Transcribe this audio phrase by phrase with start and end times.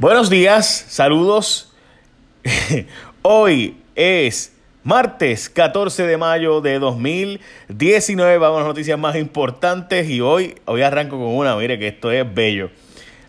[0.00, 1.72] Buenos días, saludos.
[3.22, 8.38] Hoy es martes 14 de mayo de 2019.
[8.38, 12.12] Vamos a las noticias más importantes y hoy, hoy arranco con una, mire que esto
[12.12, 12.70] es bello.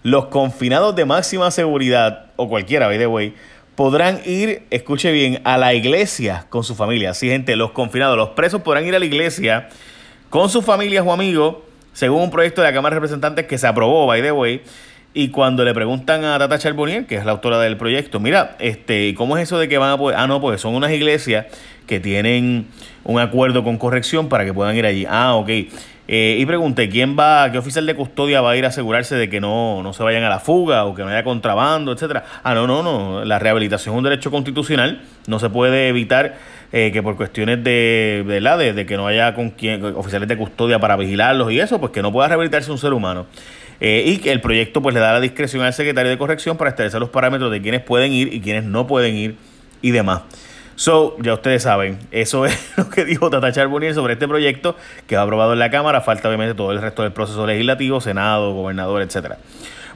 [0.03, 3.33] Los confinados de máxima seguridad, o cualquiera, by the way,
[3.73, 7.15] podrán ir, escuche bien, a la iglesia con su familia.
[7.15, 9.69] Sí, gente, los confinados, los presos podrán ir a la iglesia
[10.29, 11.55] con sus familias o amigos,
[11.93, 14.61] según un proyecto de la Cámara de Representantes que se aprobó, by the way.
[15.13, 19.15] Y cuando le preguntan a Tata Charbonnier, que es la autora del proyecto, mira, este,
[19.15, 20.17] ¿cómo es eso de que van a poder?
[20.19, 21.47] Ah, no, pues son unas iglesias
[21.87, 22.67] que tienen
[23.03, 25.07] un acuerdo con corrección para que puedan ir allí.
[25.09, 25.49] Ah, ok.
[26.11, 29.29] Eh, y pregunté, ¿quién va, qué oficial de custodia va a ir a asegurarse de
[29.29, 32.23] que no, no se vayan a la fuga o que no haya contrabando, etcétera?
[32.43, 33.25] Ah, no, no, no.
[33.25, 35.01] La rehabilitación es un derecho constitucional.
[35.25, 36.37] No se puede evitar
[36.71, 40.29] eh, que por cuestiones de, de, la, de, de que no haya con quien, oficiales
[40.29, 43.25] de custodia para vigilarlos y eso, pues que no pueda rehabilitarse un ser humano.
[43.81, 46.99] Eh, y el proyecto pues le da la discreción al secretario de corrección para establecer
[46.99, 49.35] los parámetros de quienes pueden ir y quienes no pueden ir
[49.81, 50.21] y demás.
[50.75, 54.75] So, ya ustedes saben, eso es lo que dijo Tata Charbonnier sobre este proyecto
[55.07, 56.01] que ha aprobado en la Cámara.
[56.01, 59.39] Falta obviamente todo el resto del proceso legislativo, Senado, gobernador, etcétera.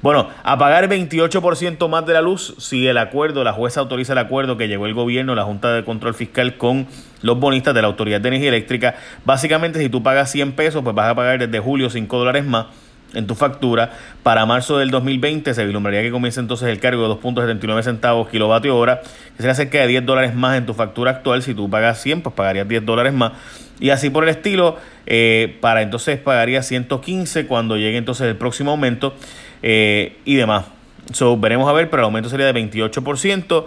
[0.01, 4.19] Bueno, a pagar 28% más de la luz si el acuerdo, la jueza autoriza el
[4.19, 6.87] acuerdo que llegó el gobierno, la Junta de Control Fiscal con
[7.21, 8.95] los bonistas de la Autoridad de Energía Eléctrica.
[9.23, 12.65] Básicamente, si tú pagas 100 pesos, pues vas a pagar desde julio 5 dólares más
[13.13, 13.91] en tu factura.
[14.23, 18.77] Para marzo del 2020 se vislumbraría que comience entonces el cargo de 2.79 centavos kilovatio
[18.77, 21.43] hora, que sería cerca de 10 dólares más en tu factura actual.
[21.43, 23.33] Si tú pagas 100, pues pagarías 10 dólares más.
[23.79, 28.71] Y así por el estilo, eh, para entonces pagaría 115 cuando llegue entonces el próximo
[28.71, 29.13] aumento
[29.61, 30.65] eh, y demás.
[31.11, 33.65] So, veremos a ver, pero el aumento sería de 28%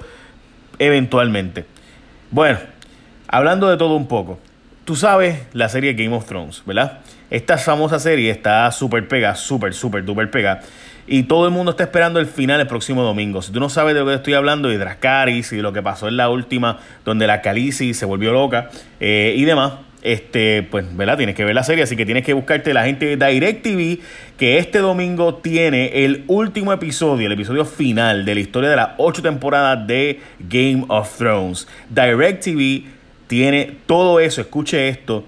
[0.79, 1.65] eventualmente.
[2.31, 2.59] Bueno,
[3.29, 4.39] hablando de todo un poco.
[4.85, 7.01] Tú sabes la serie Game of Thrones, ¿verdad?
[7.31, 10.61] Esta famosa serie está súper pega, súper, súper, duper pega.
[11.09, 13.43] Y todo el mundo está esperando el final el próximo domingo.
[13.43, 15.83] Si tú no sabes de lo que estoy hablando, de Dracaris y de lo que
[15.83, 20.85] pasó en la última, donde la Khaleesi se volvió loca eh, y demás, este, pues,
[20.97, 21.17] ¿verdad?
[21.17, 24.01] Tienes que ver la serie, así que tienes que buscarte la gente de DirecTV,
[24.37, 28.91] que este domingo tiene el último episodio, el episodio final de la historia de las
[28.99, 31.67] ocho temporadas de Game of Thrones.
[31.91, 32.85] DirecTV
[33.27, 35.25] tiene todo eso, escuche esto,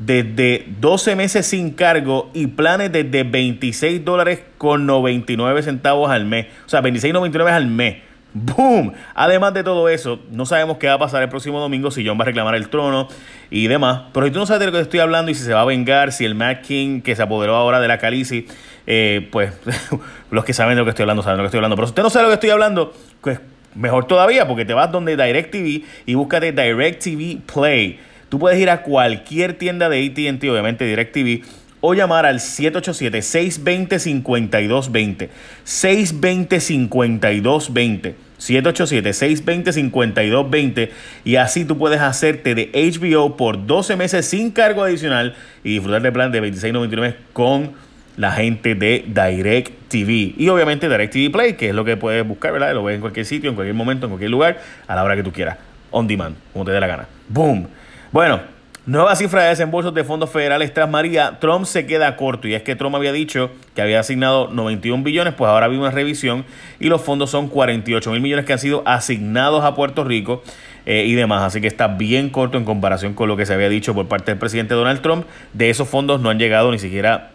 [0.00, 6.46] desde 12 meses sin cargo y planes desde 26 dólares con 99 centavos al mes.
[6.64, 7.96] O sea, 26.99 al mes.
[8.32, 8.92] ¡Boom!
[9.14, 12.18] Además de todo eso, no sabemos qué va a pasar el próximo domingo, si John
[12.18, 13.08] va a reclamar el trono
[13.50, 14.02] y demás.
[14.12, 15.64] Pero si tú no sabes de lo que estoy hablando y si se va a
[15.64, 18.46] vengar, si el Mad King que se apoderó ahora de la Calici,
[18.86, 19.52] eh, pues
[20.30, 21.76] los que saben de lo que estoy hablando saben de lo que estoy hablando.
[21.76, 23.40] Pero si usted no sabe de lo que estoy hablando, pues
[23.74, 28.00] Mejor todavía, porque te vas donde DirecTV y búscate DirecTV Play.
[28.30, 31.42] Tú puedes ir a cualquier tienda de ATT, obviamente DirecTV,
[31.80, 35.28] o llamar al 787-620-5220.
[35.66, 38.14] 620-5220.
[38.40, 40.90] 787-620-5220
[41.24, 46.00] y así tú puedes hacerte de HBO por 12 meses sin cargo adicional y disfrutar
[46.00, 47.72] del plan de 26.99 con
[48.16, 50.32] la gente de Direct TV.
[50.38, 52.72] Y obviamente Direct TV Play, que es lo que puedes buscar, ¿verdad?
[52.74, 55.22] Lo ves en cualquier sitio, en cualquier momento, en cualquier lugar, a la hora que
[55.22, 55.58] tú quieras.
[55.90, 57.06] On demand, como te dé la gana.
[57.28, 57.68] ¡Boom!
[58.12, 58.40] Bueno,
[58.86, 61.38] nueva cifra de desembolsos de fondos federales tras María.
[61.38, 62.48] Trump se queda corto.
[62.48, 65.92] Y es que Trump había dicho que había asignado 91 billones, pues ahora viene una
[65.92, 66.44] revisión
[66.80, 70.42] y los fondos son 48 mil millones que han sido asignados a Puerto Rico.
[70.86, 71.42] Eh, y demás.
[71.42, 74.32] Así que está bien corto en comparación con lo que se había dicho por parte
[74.32, 75.26] del presidente Donald Trump.
[75.52, 77.30] De esos fondos no han llegado ni siquiera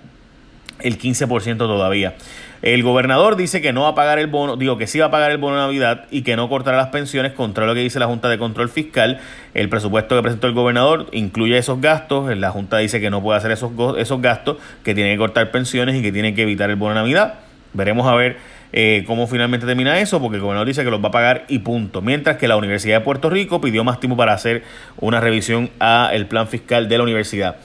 [0.80, 2.16] el 15% todavía.
[2.62, 5.12] El gobernador dice que no va a pagar el bono, digo que sí va a
[5.12, 8.00] pagar el bono de Navidad y que no cortará las pensiones, contra lo que dice
[8.00, 9.20] la Junta de Control Fiscal.
[9.54, 12.36] El presupuesto que presentó el gobernador incluye esos gastos.
[12.36, 15.96] La Junta dice que no puede hacer esos, esos gastos, que tiene que cortar pensiones
[15.96, 17.36] y que tiene que evitar el bono de Navidad.
[17.74, 18.38] Veremos a ver
[18.74, 21.60] eh, cómo finalmente termina eso, porque el gobernador dice que los va a pagar y
[21.60, 22.02] punto.
[22.02, 24.64] Mientras que la Universidad de Puerto Rico pidió más tiempo para hacer
[24.98, 27.58] una revisión a el plan fiscal de la universidad.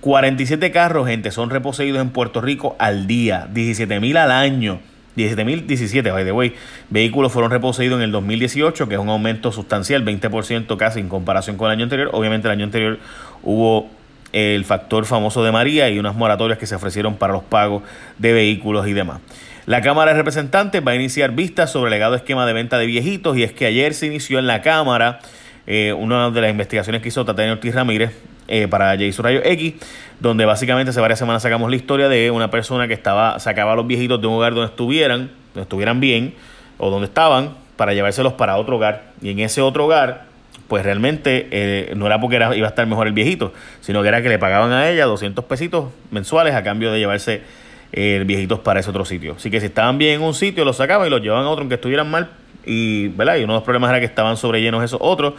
[0.00, 4.80] 47 carros, gente, son reposeídos en Puerto Rico al día, 17 mil al año.
[5.16, 6.54] 17.017, by the way,
[6.90, 11.56] vehículos fueron reposeídos en el 2018, que es un aumento sustancial, 20% casi en comparación
[11.56, 12.10] con el año anterior.
[12.12, 12.98] Obviamente el año anterior
[13.42, 13.90] hubo
[14.32, 17.82] el factor famoso de María y unas moratorias que se ofrecieron para los pagos
[18.18, 19.20] de vehículos y demás.
[19.66, 22.86] La Cámara de Representantes va a iniciar vistas sobre el legado esquema de venta de
[22.86, 25.18] viejitos y es que ayer se inició en la Cámara
[25.66, 28.12] eh, una de las investigaciones que hizo Tatiana Ortiz Ramírez
[28.48, 29.74] eh, para Jason Rayo X,
[30.20, 33.76] donde básicamente hace varias semanas sacamos la historia de una persona que estaba sacaba a
[33.76, 36.34] los viejitos de un hogar donde estuvieran, donde estuvieran bien
[36.78, 40.26] o donde estaban para llevárselos para otro hogar y en ese otro hogar
[40.66, 44.08] pues realmente eh, no era porque era, iba a estar mejor el viejito, sino que
[44.08, 47.42] era que le pagaban a ella 200 pesitos mensuales a cambio de llevarse
[47.92, 49.34] eh, viejitos para ese otro sitio.
[49.36, 51.62] Así que si estaban bien en un sitio, los sacaban y los llevaban a otro
[51.62, 52.28] aunque estuvieran mal.
[52.68, 53.36] Y, ¿verdad?
[53.36, 55.34] y uno de los problemas era que estaban sobrellenos esos otros.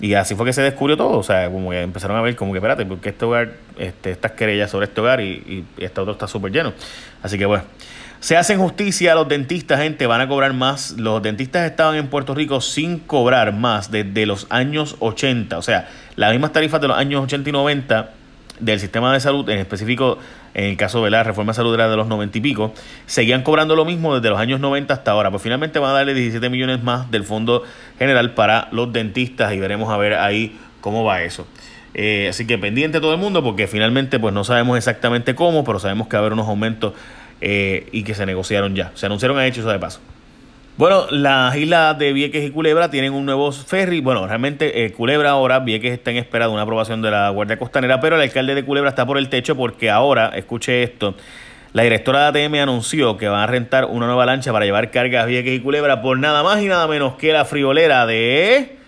[0.00, 1.18] Y así fue que se descubrió todo.
[1.18, 4.32] O sea, como que empezaron a ver como que, espérate, porque este hogar, este, estas
[4.32, 6.72] querellas sobre este hogar y, y este otro está súper lleno.
[7.22, 7.64] Así que bueno.
[8.20, 10.92] Se hacen justicia a los dentistas, gente, van a cobrar más.
[10.98, 15.56] Los dentistas estaban en Puerto Rico sin cobrar más desde los años 80.
[15.56, 18.10] O sea, las mismas tarifas de los años 80 y 90
[18.60, 20.18] del sistema de salud, en específico
[20.54, 22.74] en el caso de la reforma de salud era de los 90 y pico,
[23.06, 25.30] seguían cobrando lo mismo desde los años 90 hasta ahora.
[25.30, 27.62] Pues finalmente van a darle 17 millones más del Fondo
[27.98, 31.46] General para los dentistas y veremos a ver ahí cómo va eso.
[31.94, 35.78] Eh, así que pendiente todo el mundo porque finalmente pues no sabemos exactamente cómo, pero
[35.78, 36.94] sabemos que va a haber unos aumentos
[37.40, 38.92] eh, y que se negociaron ya.
[38.94, 40.00] Se anunciaron a hecho eso de paso.
[40.80, 44.00] Bueno, las islas de Vieques y Culebra tienen un nuevo ferry.
[44.00, 47.58] Bueno, realmente eh, Culebra ahora, Vieques está en espera de una aprobación de la Guardia
[47.58, 51.14] Costanera, pero el alcalde de Culebra está por el techo porque ahora, escuche esto,
[51.74, 55.26] la directora de ATM anunció que van a rentar una nueva lancha para llevar cargas
[55.26, 58.78] Vieques y Culebra por nada más y nada menos que la friolera de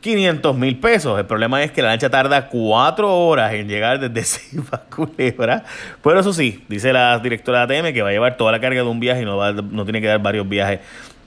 [0.00, 1.18] 500 mil pesos.
[1.18, 5.64] El problema es que la lancha tarda cuatro horas en llegar desde Ceiba a Culebra.
[6.04, 8.82] Pero eso sí, dice la directora de ATM que va a llevar toda la carga
[8.82, 10.78] de un viaje y no, va, no tiene que dar varios viajes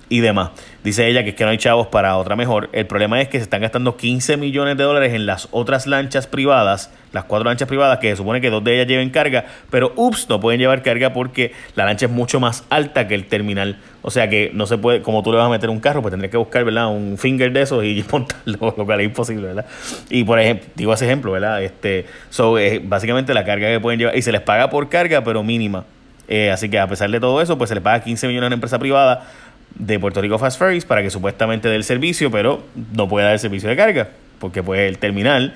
[0.10, 0.52] y demás.
[0.84, 2.70] Dice ella que es que no hay chavos para otra mejor.
[2.72, 6.28] El problema es que se están gastando 15 millones de dólares en las otras lanchas
[6.28, 9.94] privadas, las cuatro lanchas privadas, que se supone que dos de ellas lleven carga, pero
[9.96, 13.80] ups, no pueden llevar carga porque la lancha es mucho más alta que el terminal.
[14.04, 16.12] O sea que no se puede, como tú le vas a meter un carro, pues
[16.12, 16.90] tendrías que buscar, ¿verdad?
[16.90, 19.66] Un finger de esos y montarlo, lo cual es imposible, ¿verdad?
[20.12, 21.64] Y por ejemplo, digo ese ejemplo, ¿verdad?
[21.64, 25.42] Este, so, básicamente la carga que pueden llevar, y se les paga por carga, pero
[25.42, 25.86] mínima.
[26.28, 28.48] Eh, así que a pesar de todo eso, pues se les paga 15 millones a
[28.48, 29.28] una empresa privada
[29.76, 32.64] de Puerto Rico Fast Ferries para que supuestamente dé el servicio, pero
[32.94, 35.54] no puede dar el servicio de carga, porque pues el terminal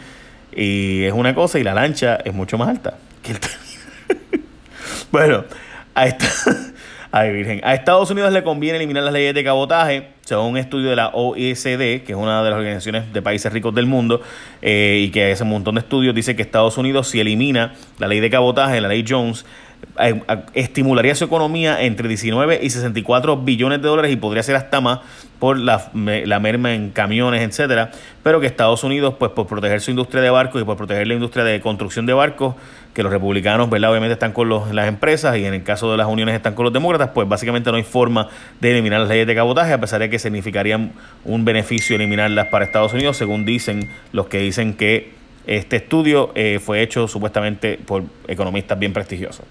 [0.55, 4.47] y es una cosa y la lancha es mucho más alta que el terminal.
[5.11, 5.45] bueno,
[5.95, 6.27] a, esta,
[7.31, 7.61] Virgen.
[7.63, 11.07] a Estados Unidos le conviene eliminar las leyes de cabotaje, según un estudio de la
[11.09, 14.21] OECD, que es una de las organizaciones de países ricos del mundo,
[14.61, 18.07] eh, y que hace un montón de estudios, dice que Estados Unidos si elimina la
[18.07, 19.43] ley de cabotaje, la ley Jones,
[19.99, 20.21] eh,
[20.53, 24.99] estimularía su economía entre 19 y 64 billones de dólares y podría ser hasta más
[25.39, 27.91] por la, la, merma en camiones, etcétera,
[28.21, 31.13] pero que Estados Unidos, pues por proteger su industria de barcos y por proteger la
[31.13, 32.55] industria de construcción de barcos,
[32.93, 33.91] que los republicanos, ¿verdad?
[33.91, 36.65] Obviamente están con los, las empresas y en el caso de las uniones están con
[36.65, 38.27] los demócratas, pues básicamente no hay forma
[38.59, 40.93] de eliminar las leyes de cabotaje, a pesar de que significarían
[41.25, 45.11] un beneficio eliminarlas para Estados Unidos, según dicen los que dicen que
[45.47, 49.45] este estudio eh, fue hecho supuestamente por economistas bien prestigiosos.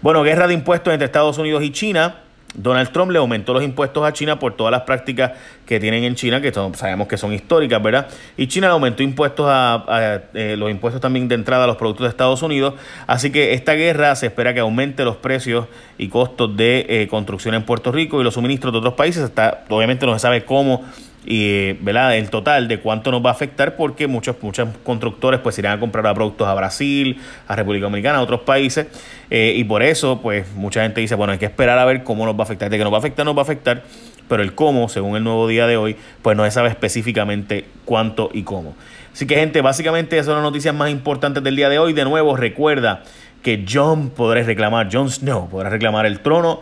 [0.00, 2.21] Bueno, guerra de impuestos entre Estados Unidos y China.
[2.54, 5.32] Donald Trump le aumentó los impuestos a China por todas las prácticas
[5.66, 8.08] que tienen en China, que sabemos que son históricas, ¿verdad?
[8.36, 12.04] Y China le aumentó impuestos a, eh, los impuestos también de entrada a los productos
[12.04, 12.74] de Estados Unidos.
[13.06, 15.66] Así que esta guerra se espera que aumente los precios
[15.98, 19.24] y costos de eh, construcción en Puerto Rico y los suministros de otros países.
[19.24, 20.84] Está, obviamente no se sabe cómo
[21.24, 22.16] y ¿verdad?
[22.16, 25.80] el total de cuánto nos va a afectar porque muchos muchos constructores pues irán a
[25.80, 28.86] comprar productos a Brasil, a República Dominicana, a otros países
[29.30, 32.26] eh, y por eso pues mucha gente dice bueno hay que esperar a ver cómo
[32.26, 33.82] nos va a afectar, de que nos va a afectar nos va a afectar
[34.28, 38.30] pero el cómo según el nuevo día de hoy pues no se sabe específicamente cuánto
[38.32, 38.74] y cómo.
[39.12, 41.92] Así que gente básicamente esas son las noticias más importantes del día de hoy.
[41.92, 43.02] De nuevo recuerda
[43.42, 46.60] que John podrá reclamar Jon Snow podrá reclamar el trono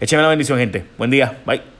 [0.00, 0.84] Écheme la bendición, gente.
[0.98, 1.38] Buen día.
[1.46, 1.75] Bye.